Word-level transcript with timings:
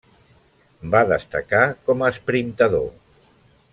Va 0.95 1.01
destacar 1.11 1.61
com 1.91 2.01
a 2.01 2.09
esprintador. 2.15 2.89